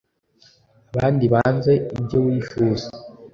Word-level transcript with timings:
Abandi 0.93 1.25
banze 1.33 1.73
ibyo 1.97 2.17
wifuza 2.25 2.87